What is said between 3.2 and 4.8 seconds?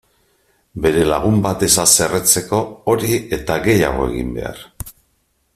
eta gehiago egin behar!